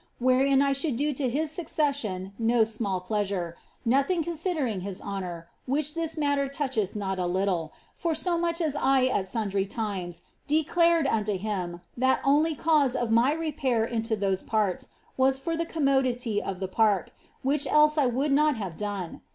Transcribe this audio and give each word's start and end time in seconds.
wherein 0.17 0.63
I 0.63 0.73
bhould 0.73 0.97
do 0.97 1.13
to 1.13 1.29
his 1.29 1.51
succession 1.51 2.33
no 2.39 2.63
small 2.63 3.01
pleasure, 3.01 3.55
nothing 3.85 4.23
con. 4.23 4.33
idering 4.33 4.81
his 4.81 4.99
honour, 4.99 5.47
which 5.67 5.93
this 5.93 6.17
matter 6.17 6.47
toucheth 6.49 6.95
not 6.95 7.19
a 7.19 7.27
litilf, 7.29 7.69
for 7.95 8.15
so 8.15 8.35
much 8.35 8.61
as 8.61 8.73
1 8.73 9.11
ut 9.11 9.27
sundry 9.27 9.67
times 9.67 10.23
declared 10.47 11.05
unto 11.05 11.37
him 11.37 11.81
that 11.95 12.19
only 12.25 12.55
cause 12.55 12.95
of 12.95 13.11
my 13.11 13.31
repair 13.31 13.85
into 13.85 14.17
thrtse 14.17 14.43
[iarts 14.45 14.87
was 15.17 15.37
for 15.37 15.55
the 15.55 15.67
commotlity 15.67 16.41
of 16.43 16.59
the 16.59 16.67
prirk, 16.67 17.11
which 17.43 17.67
else 17.67 17.95
I 17.95 18.07
wouhl 18.07 18.31
not 18.31 18.55
have 18.57 18.77
done. 18.77 19.21